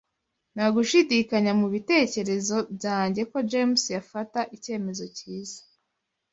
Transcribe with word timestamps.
Nta 0.53 0.65
gushidikanya 0.75 1.51
mubitekerezo 1.59 2.57
byanjye 2.75 3.21
ko 3.31 3.37
James 3.51 3.83
yafata 3.95 4.39
icyemezo 4.55 5.05
cyiza. 5.17 5.59